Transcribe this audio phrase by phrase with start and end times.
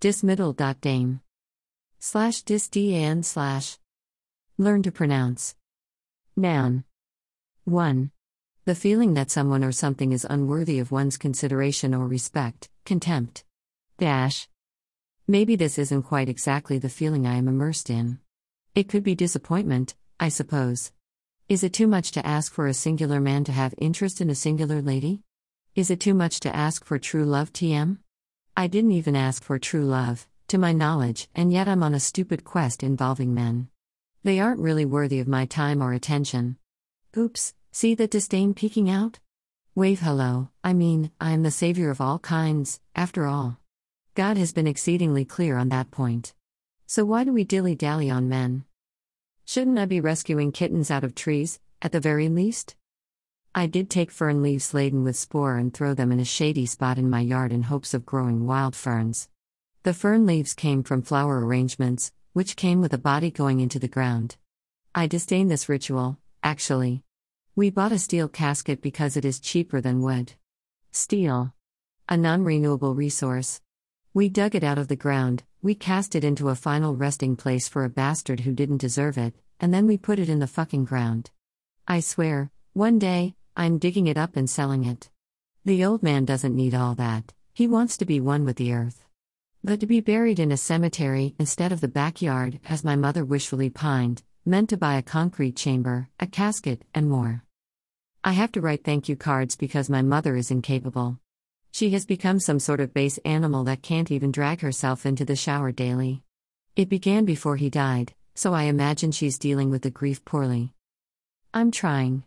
[0.00, 1.20] dismiddle.dame
[1.98, 3.78] slash disdan slash.
[4.56, 5.54] Learn to pronounce.
[6.36, 6.84] Noun.
[7.64, 8.10] 1
[8.68, 13.42] the feeling that someone or something is unworthy of one's consideration or respect contempt.
[13.96, 14.46] Dash.
[15.26, 18.18] Maybe this isn't quite exactly the feeling i am immersed in.
[18.74, 20.92] It could be disappointment i suppose.
[21.48, 24.34] Is it too much to ask for a singular man to have interest in a
[24.34, 25.22] singular lady?
[25.74, 28.00] Is it too much to ask for true love tm
[28.58, 32.00] I didn't even ask for true love, to my knowledge, and yet I'm on a
[32.00, 33.68] stupid quest involving men.
[34.24, 36.56] They aren't really worthy of my time or attention.
[37.16, 39.20] Oops, see the disdain peeking out?
[39.76, 43.60] Wave hello, I mean, I am the savior of all kinds, after all.
[44.16, 46.34] God has been exceedingly clear on that point.
[46.84, 48.64] So why do we dilly dally on men?
[49.44, 52.74] Shouldn't I be rescuing kittens out of trees, at the very least?
[53.58, 56.96] I did take fern leaves laden with spore and throw them in a shady spot
[56.96, 59.28] in my yard in hopes of growing wild ferns.
[59.82, 63.88] The fern leaves came from flower arrangements, which came with a body going into the
[63.88, 64.36] ground.
[64.94, 67.02] I disdain this ritual, actually.
[67.56, 70.34] We bought a steel casket because it is cheaper than wood.
[70.92, 71.52] Steel.
[72.08, 73.60] A non renewable resource.
[74.14, 77.66] We dug it out of the ground, we cast it into a final resting place
[77.66, 80.84] for a bastard who didn't deserve it, and then we put it in the fucking
[80.84, 81.32] ground.
[81.88, 85.10] I swear, one day, I'm digging it up and selling it.
[85.64, 89.04] The old man doesn't need all that, he wants to be one with the earth.
[89.64, 93.68] But to be buried in a cemetery instead of the backyard, as my mother wishfully
[93.68, 97.42] pined, meant to buy a concrete chamber, a casket, and more.
[98.22, 101.18] I have to write thank you cards because my mother is incapable.
[101.72, 105.34] She has become some sort of base animal that can't even drag herself into the
[105.34, 106.22] shower daily.
[106.76, 110.74] It began before he died, so I imagine she's dealing with the grief poorly.
[111.52, 112.22] I'm trying.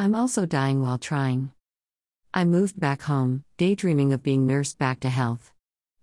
[0.00, 1.50] I'm also dying while trying.
[2.32, 5.52] I moved back home, daydreaming of being nursed back to health.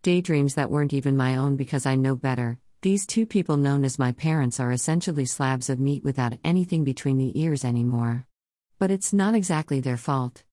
[0.04, 2.60] Daydreams that weren't even my own because I know better.
[2.82, 7.18] These two people known as my parents are essentially slabs of meat without anything between
[7.18, 8.28] the ears anymore.
[8.80, 10.44] But it's not exactly their fault.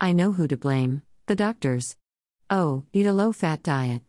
[0.00, 1.98] I know who to blame the doctors.
[2.48, 4.00] Oh, eat a low fat diet.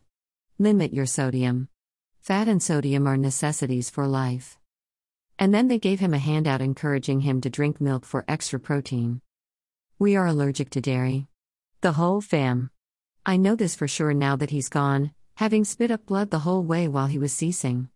[0.58, 1.68] Limit your sodium.
[2.22, 4.57] Fat and sodium are necessities for life.
[5.38, 9.20] And then they gave him a handout encouraging him to drink milk for extra protein.
[9.98, 11.28] We are allergic to dairy.
[11.80, 12.70] The whole fam.
[13.24, 16.64] I know this for sure now that he's gone, having spit up blood the whole
[16.64, 17.88] way while he was ceasing.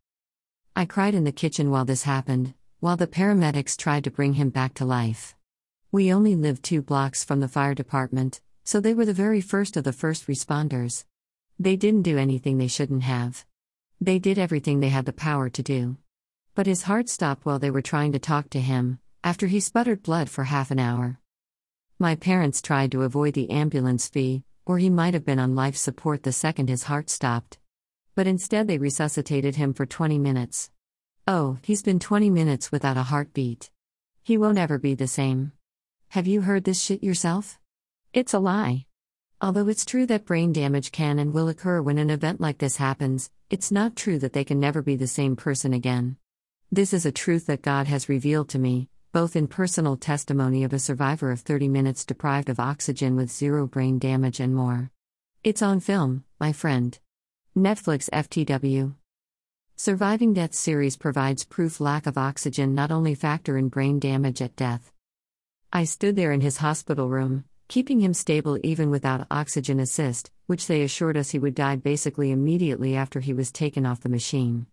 [0.76, 4.50] I cried in the kitchen while this happened, while the paramedics tried to bring him
[4.50, 5.34] back to life.
[5.90, 9.76] We only lived two blocks from the fire department, so they were the very first
[9.76, 11.04] of the first responders.
[11.58, 13.44] They didn't do anything they shouldn't have.
[14.00, 15.96] They did everything they had the power to do.
[16.54, 20.02] But his heart stopped while they were trying to talk to him, after he sputtered
[20.02, 21.18] blood for half an hour.
[21.98, 25.76] My parents tried to avoid the ambulance fee, or he might have been on life
[25.76, 27.58] support the second his heart stopped.
[28.14, 30.70] But instead, they resuscitated him for 20 minutes.
[31.26, 33.70] Oh, he's been 20 minutes without a heartbeat.
[34.22, 35.52] He won't ever be the same.
[36.08, 37.58] Have you heard this shit yourself?
[38.12, 38.84] It's a lie.
[39.40, 42.76] Although it's true that brain damage can and will occur when an event like this
[42.76, 46.18] happens, it's not true that they can never be the same person again.
[46.74, 50.72] This is a truth that God has revealed to me, both in personal testimony of
[50.72, 54.90] a survivor of 30 minutes deprived of oxygen with zero brain damage and more.
[55.44, 56.98] It's on film, my friend.
[57.54, 58.94] Netflix FTW.
[59.76, 64.56] Surviving Death series provides proof lack of oxygen not only factor in brain damage at
[64.56, 64.94] death.
[65.74, 70.68] I stood there in his hospital room, keeping him stable even without oxygen assist, which
[70.68, 74.68] they assured us he would die basically immediately after he was taken off the machine.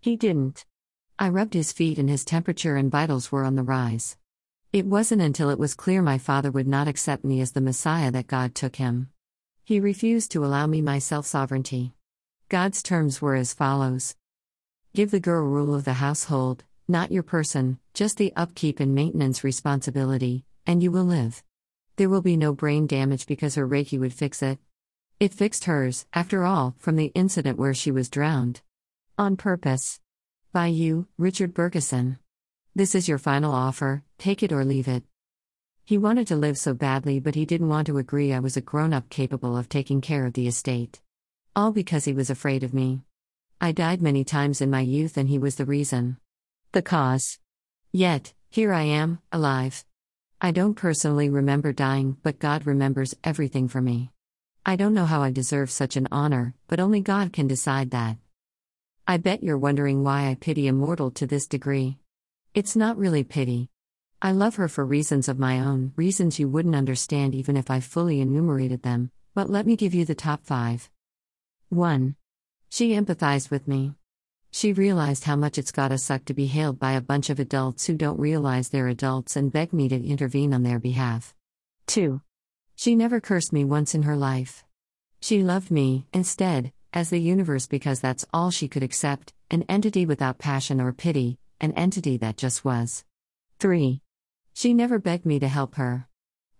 [0.00, 0.64] He didn't.
[1.22, 4.16] I rubbed his feet and his temperature and vitals were on the rise.
[4.72, 8.10] It wasn't until it was clear my father would not accept me as the Messiah
[8.12, 9.10] that God took him.
[9.62, 11.92] He refused to allow me my self sovereignty.
[12.48, 14.16] God's terms were as follows
[14.94, 19.44] Give the girl rule of the household, not your person, just the upkeep and maintenance
[19.44, 21.42] responsibility, and you will live.
[21.96, 24.58] There will be no brain damage because her Reiki would fix it.
[25.20, 28.62] It fixed hers, after all, from the incident where she was drowned.
[29.18, 30.00] On purpose.
[30.52, 32.18] By you, Richard Bergeson.
[32.74, 35.04] This is your final offer, take it or leave it.
[35.84, 38.60] He wanted to live so badly, but he didn't want to agree I was a
[38.60, 41.00] grown up capable of taking care of the estate.
[41.54, 43.02] All because he was afraid of me.
[43.60, 46.16] I died many times in my youth, and he was the reason.
[46.72, 47.38] The cause.
[47.92, 49.84] Yet, here I am, alive.
[50.40, 54.10] I don't personally remember dying, but God remembers everything for me.
[54.66, 58.16] I don't know how I deserve such an honor, but only God can decide that.
[59.10, 61.98] I bet you're wondering why I pity a mortal to this degree.
[62.54, 63.68] It's not really pity.
[64.22, 67.80] I love her for reasons of my own, reasons you wouldn't understand even if I
[67.80, 70.88] fully enumerated them, but let me give you the top five.
[71.70, 72.14] 1.
[72.68, 73.96] She empathized with me.
[74.52, 77.86] She realized how much it's gotta suck to be hailed by a bunch of adults
[77.88, 81.34] who don't realize they're adults and beg me to intervene on their behalf.
[81.88, 82.20] 2.
[82.76, 84.62] She never cursed me once in her life.
[85.20, 90.06] She loved me, instead, as the universe because that's all she could accept an entity
[90.06, 93.04] without passion or pity, an entity that just was.
[93.58, 94.00] 3.
[94.54, 96.06] She never begged me to help her.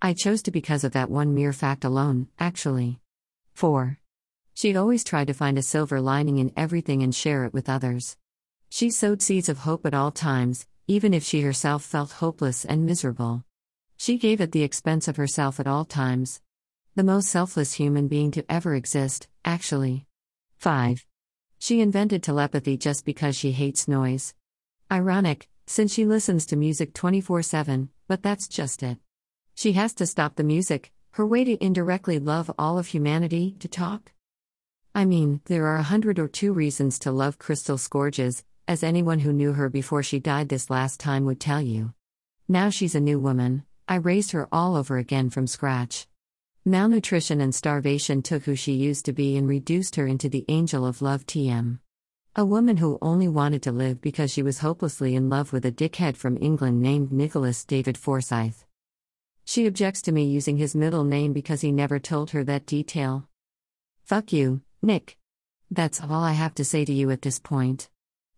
[0.02, 3.00] I chose to because of that one mere fact alone, actually.
[3.54, 3.98] 4.
[4.54, 8.16] She always tried to find a silver lining in everything and share it with others.
[8.68, 12.86] She sowed seeds of hope at all times, even if she herself felt hopeless and
[12.86, 13.44] miserable.
[13.96, 16.40] She gave at the expense of herself at all times.
[16.94, 20.06] The most selfless human being to ever exist, actually.
[20.60, 21.06] 5.
[21.58, 24.34] She invented telepathy just because she hates noise.
[24.92, 28.98] Ironic, since she listens to music 24 7, but that's just it.
[29.54, 33.68] She has to stop the music, her way to indirectly love all of humanity, to
[33.68, 34.12] talk.
[34.94, 39.20] I mean, there are a hundred or two reasons to love Crystal Scourges, as anyone
[39.20, 41.94] who knew her before she died this last time would tell you.
[42.48, 46.06] Now she's a new woman, I raised her all over again from scratch.
[46.70, 50.86] Malnutrition and starvation took who she used to be and reduced her into the angel
[50.86, 51.80] of love TM.
[52.36, 55.72] A woman who only wanted to live because she was hopelessly in love with a
[55.72, 58.64] dickhead from England named Nicholas David Forsyth.
[59.44, 63.26] She objects to me using his middle name because he never told her that detail.
[64.04, 65.18] Fuck you, Nick.
[65.72, 67.88] That's all I have to say to you at this point.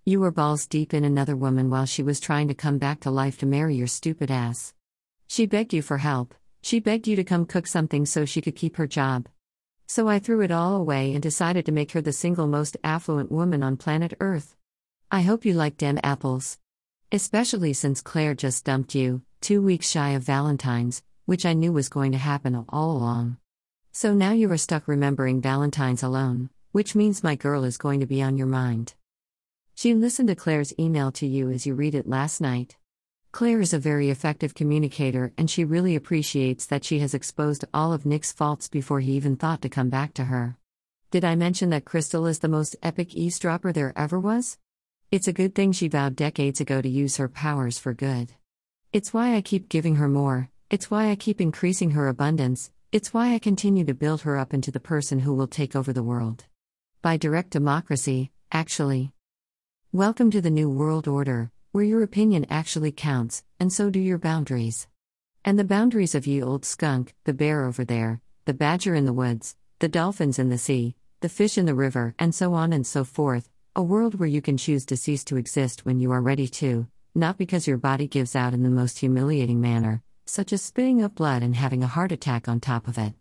[0.06, 3.11] You were balls deep in another woman while she was trying to come back to
[3.11, 4.73] life to marry your stupid ass.
[5.26, 8.56] She begged you for help, she begged you to come cook something so she could
[8.56, 9.29] keep her job.
[9.87, 13.31] So I threw it all away and decided to make her the single most affluent
[13.31, 14.56] woman on planet Earth.
[15.11, 16.59] I hope you like dem apples.
[17.11, 21.91] Especially since Claire just dumped you, two weeks shy of Valentine's, which I knew was
[21.91, 23.37] going to happen all along.
[23.91, 28.06] So now you are stuck remembering Valentine's alone, which means my girl is going to
[28.06, 28.94] be on your mind.
[29.75, 32.76] She listened to Claire's email to you as you read it last night.
[33.32, 37.94] Claire is a very effective communicator and she really appreciates that she has exposed all
[37.94, 40.58] of Nick's faults before he even thought to come back to her.
[41.11, 44.58] Did I mention that Crystal is the most epic eavesdropper there ever was?
[45.11, 48.34] It's a good thing she vowed decades ago to use her powers for good.
[48.93, 53.14] It's why I keep giving her more, it's why I keep increasing her abundance, it's
[53.14, 56.02] why I continue to build her up into the person who will take over the
[56.02, 56.44] world.
[57.00, 59.12] By direct democracy, actually.
[59.90, 64.19] Welcome to the New World Order, where your opinion actually counts, and so do your
[64.19, 64.86] boundaries.
[65.42, 69.12] And the boundaries of ye old skunk, the bear over there, the badger in the
[69.14, 72.86] woods, the dolphins in the sea, the fish in the river, and so on and
[72.86, 76.20] so forth, a world where you can choose to cease to exist when you are
[76.20, 80.60] ready to, not because your body gives out in the most humiliating manner, such as
[80.60, 83.14] spitting up blood and having a heart attack on top of it.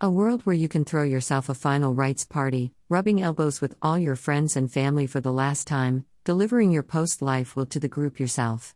[0.00, 3.98] A world where you can throw yourself a final rites party, rubbing elbows with all
[3.98, 7.88] your friends and family for the last time, delivering your post life will to the
[7.88, 8.74] group yourself.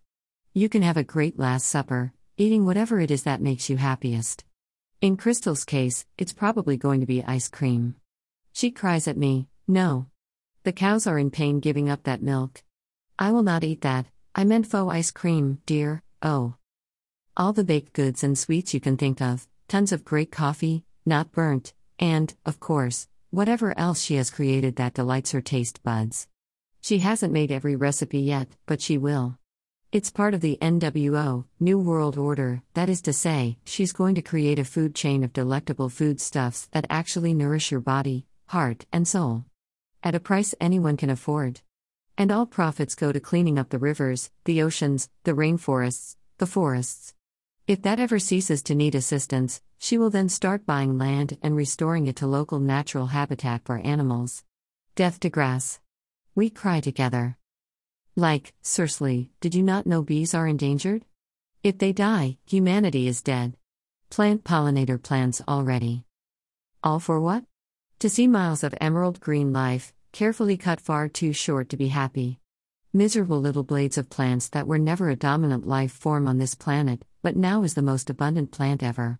[0.55, 4.45] You can have a great Last Supper, eating whatever it is that makes you happiest.
[5.01, 7.97] In Crystal's case, it's probably going to be ice cream.
[8.53, 10.07] She cries at me, No.
[10.65, 12.63] The cows are in pain giving up that milk.
[13.19, 16.55] I will not eat that, I meant faux ice cream, dear, oh
[17.39, 21.31] all the baked goods and sweets you can think of, tons of great coffee, not
[21.31, 26.27] burnt, and, of course, whatever else she has created that delights her taste buds.
[26.81, 29.39] She hasn't made every recipe yet, but she will.
[29.91, 34.23] It's part of the NWO, New World Order, that is to say, she's going to
[34.23, 39.47] create a food chain of delectable foodstuffs that actually nourish your body, heart, and soul.
[40.03, 41.63] At a price anyone can afford.
[42.19, 47.15] And all profits go to cleaning up the rivers, the oceans, the rainforests, the forests.
[47.67, 52.07] If that ever ceases to need assistance, she will then start buying land and restoring
[52.07, 54.45] it to local natural habitat for animals.
[54.95, 55.81] Death to grass.
[56.39, 57.37] We cry together.
[58.15, 61.05] Like, seriously, did you not know bees are endangered?
[61.65, 63.57] If they die, humanity is dead.
[64.09, 66.05] Plant pollinator plants already.
[66.81, 67.43] All for what?
[67.99, 72.39] To see miles of emerald green life, carefully cut far too short to be happy.
[72.93, 77.05] Miserable little blades of plants that were never a dominant life form on this planet,
[77.21, 79.19] but now is the most abundant plant ever.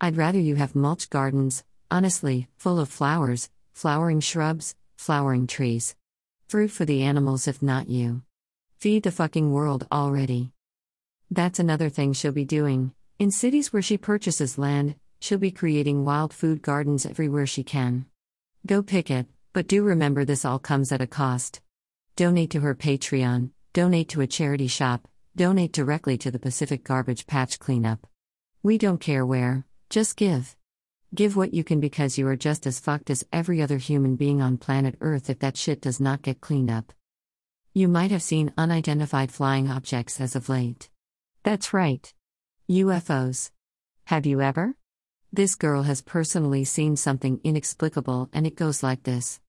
[0.00, 5.94] I'd rather you have mulch gardens, honestly, full of flowers, flowering shrubs, flowering trees.
[6.48, 8.22] Fruit for the animals if not you.
[8.78, 10.52] Feed the fucking world already.
[11.28, 12.92] That's another thing she'll be doing.
[13.18, 18.06] In cities where she purchases land, she'll be creating wild food gardens everywhere she can.
[18.64, 21.60] Go pick it, but do remember this all comes at a cost.
[22.14, 27.26] Donate to her Patreon, donate to a charity shop, donate directly to the Pacific Garbage
[27.26, 28.06] Patch Cleanup.
[28.62, 30.55] We don't care where, just give.
[31.14, 34.42] Give what you can because you are just as fucked as every other human being
[34.42, 36.92] on planet Earth if that shit does not get cleaned up.
[37.72, 40.88] You might have seen unidentified flying objects as of late.
[41.42, 42.12] That's right.
[42.68, 43.50] UFOs.
[44.06, 44.74] Have you ever?
[45.32, 49.40] This girl has personally seen something inexplicable, and it goes like this.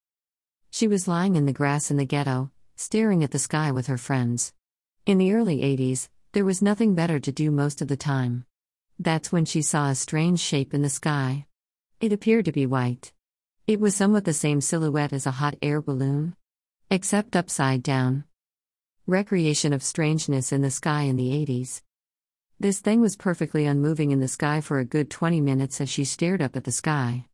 [0.69, 3.97] She was lying in the grass in the ghetto, staring at the sky with her
[3.97, 4.53] friends.
[5.05, 8.45] In the early 80s, there was nothing better to do most of the time.
[8.99, 11.45] That's when she saw a strange shape in the sky.
[12.01, 13.13] It appeared to be white.
[13.67, 16.35] It was somewhat the same silhouette as a hot air balloon,
[16.89, 18.23] except upside down.
[19.05, 21.83] Recreation of strangeness in the sky in the 80s.
[22.59, 26.03] This thing was perfectly unmoving in the sky for a good 20 minutes as she
[26.03, 27.25] stared up at the sky.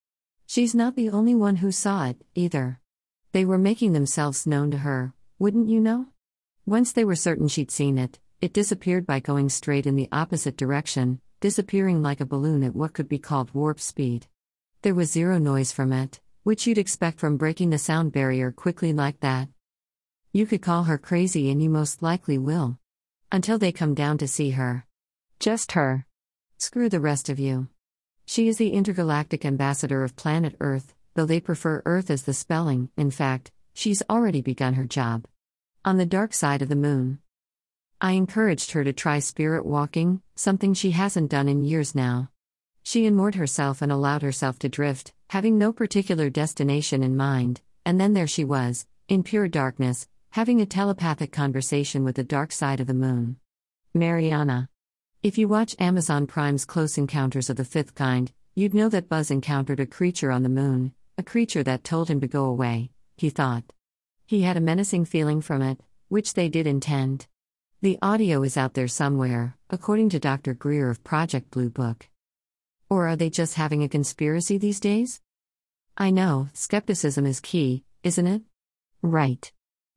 [0.46, 2.82] She's not the only one who saw it, either.
[3.32, 6.08] They were making themselves known to her, wouldn't you know?
[6.66, 10.58] Once they were certain she'd seen it, it disappeared by going straight in the opposite
[10.58, 14.26] direction, disappearing like a balloon at what could be called warp speed.
[14.82, 18.94] There was zero noise from it, which you'd expect from breaking the sound barrier quickly
[18.94, 19.50] like that.
[20.32, 22.80] You could call her crazy, and you most likely will.
[23.30, 24.86] Until they come down to see her.
[25.38, 26.06] Just her.
[26.60, 27.68] Screw the rest of you.
[28.26, 32.88] She is the intergalactic ambassador of planet Earth, though they prefer Earth as the spelling,
[32.96, 35.26] in fact, she's already begun her job.
[35.84, 37.20] On the dark side of the moon.
[38.04, 42.30] I encouraged her to try spirit walking, something she hasn't done in years now.
[42.84, 48.02] She unmoored herself and allowed herself to drift, having no particular destination in mind, and
[48.02, 52.82] then there she was, in pure darkness, having a telepathic conversation with the dark side
[52.82, 53.38] of the moon.
[53.94, 54.68] Mariana.
[55.22, 59.32] If you watch Amazon Prime's Close Encounters of the Fifth Kind, you'd know that Buzz
[59.32, 63.30] encountered a creature on the moon, a creature that told him to go away, he
[63.30, 63.64] thought.
[64.26, 65.80] He had a menacing feeling from it,
[66.10, 67.28] which they did intend.
[67.84, 70.54] The audio is out there somewhere, according to Dr.
[70.54, 72.08] Greer of Project Blue Book.
[72.90, 75.20] Or are they just having a conspiracy these days?
[75.98, 78.42] I know, skepticism is key, isn't it?
[79.02, 79.52] Right.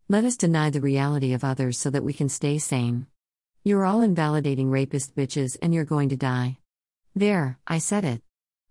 [0.09, 3.07] Let us deny the reality of others so that we can stay sane.
[3.63, 6.59] You're all invalidating rapist bitches and you're going to die.
[7.15, 8.21] There, I said it.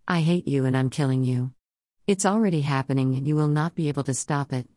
[0.06, 1.54] I hate you and I'm killing you.
[2.06, 4.68] It's already happening and you will not be able to stop it.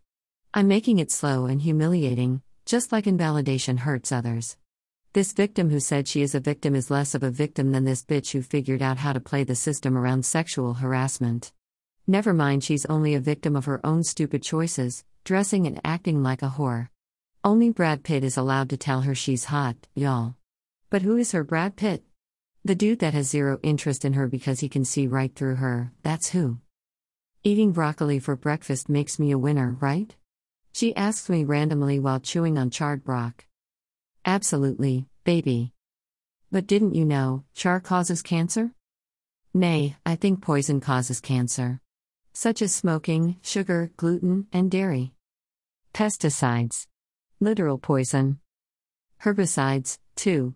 [0.55, 4.59] I'm making it slow and humiliating, just like invalidation hurts others.
[5.15, 8.05] This victim who said she is a victim is less of a victim than this
[8.05, 11.51] bitch who figured out how to play the system around sexual harassment.
[12.07, 16.43] Never mind, she's only a victim of her own stupid choices, dressing and acting like
[16.43, 16.91] a whore.
[17.43, 20.35] Only Brad Pitt is allowed to tell her she's hot, y'all.
[20.91, 22.05] But who is her Brad Pitt?
[22.67, 25.93] The dude that has zero interest in her because he can see right through her,
[26.03, 26.59] that's who.
[27.43, 30.15] Eating broccoli for breakfast makes me a winner, right?
[30.79, 33.47] She asks me randomly while chewing on charred brock.
[34.25, 35.73] Absolutely, baby.
[36.53, 38.71] But didn't you know, char causes cancer?
[39.53, 41.81] Nay, I think poison causes cancer.
[42.33, 45.15] Such as smoking, sugar, gluten, and dairy.
[45.93, 46.87] Pesticides.
[47.41, 48.39] Literal poison.
[49.25, 50.55] Herbicides, too.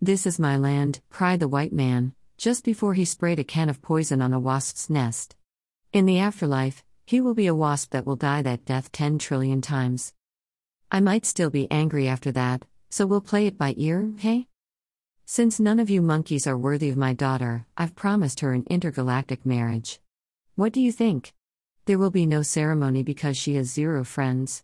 [0.00, 3.82] This is my land, cried the white man, just before he sprayed a can of
[3.82, 5.34] poison on a wasp's nest.
[5.92, 9.60] In the afterlife, he will be a wasp that will die that death 10 trillion
[9.60, 10.12] times.
[10.90, 14.46] I might still be angry after that, so we'll play it by ear, hey?
[15.24, 19.46] Since none of you monkeys are worthy of my daughter, I've promised her an intergalactic
[19.46, 20.00] marriage.
[20.56, 21.32] What do you think?
[21.86, 24.62] There will be no ceremony because she has zero friends.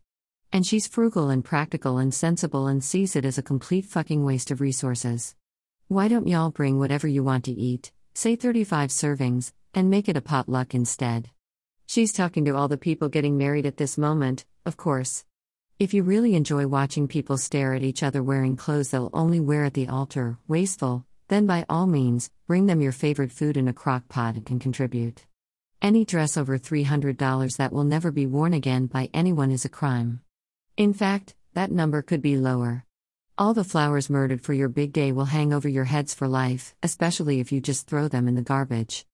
[0.52, 4.50] And she's frugal and practical and sensible and sees it as a complete fucking waste
[4.50, 5.34] of resources.
[5.88, 10.16] Why don't y'all bring whatever you want to eat, say 35 servings, and make it
[10.16, 11.30] a potluck instead?
[11.90, 15.24] She's talking to all the people getting married at this moment, of course.
[15.78, 19.64] If you really enjoy watching people stare at each other wearing clothes they'll only wear
[19.64, 23.72] at the altar, wasteful, then by all means, bring them your favorite food in a
[23.72, 25.24] crock pot and can contribute.
[25.80, 30.20] Any dress over $300 that will never be worn again by anyone is a crime.
[30.76, 32.84] In fact, that number could be lower.
[33.38, 36.74] All the flowers murdered for your big day will hang over your heads for life,
[36.82, 39.06] especially if you just throw them in the garbage.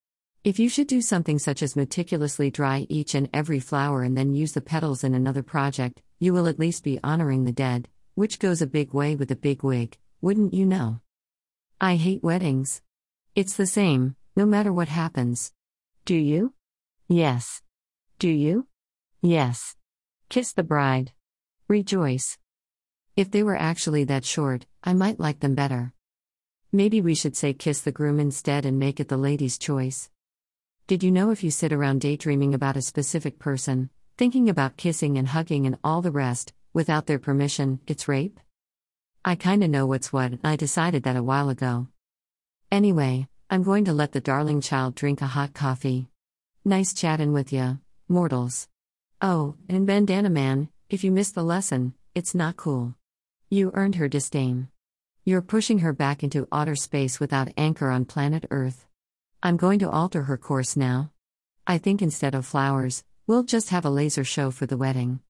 [0.45, 4.35] If you should do something such as meticulously dry each and every flower and then
[4.35, 8.39] use the petals in another project, you will at least be honoring the dead, which
[8.39, 11.01] goes a big way with a big wig, wouldn't you know?
[11.81, 12.83] I hate weddings.
[13.35, 15.51] It's the same, no matter what happens.
[16.05, 16.53] Do you?
[17.09, 17.63] Yes.
[18.19, 18.67] Do you?
[19.23, 19.77] Yes.
[20.29, 21.13] Kiss the bride.
[21.69, 22.37] Rejoice.
[23.17, 25.95] If they were actually that short, I might like them better.
[26.71, 30.11] Maybe we should say kiss the groom instead and make it the lady's choice.
[30.87, 33.89] Did you know if you sit around daydreaming about a specific person,
[34.19, 38.39] thinking about kissing and hugging and all the rest, without their permission, it's rape?
[39.25, 41.89] I kinda know what's what, and I decided that a while ago.
[42.71, 46.11] Anyway, I'm going to let the darling child drink a hot coffee.
[46.67, 47.77] Nice chattin' with ya,
[48.07, 48.69] mortals.
[49.23, 52.95] Oh, and Bandana Man, if you miss the lesson, it's not cool.
[53.49, 54.69] You earned her disdain.
[55.25, 58.87] You're pushing her back into outer space without anchor on planet Earth.
[59.47, 61.11] I'm going to alter her course now.
[61.67, 65.21] I think instead of flowers, we'll just have a laser show for the wedding.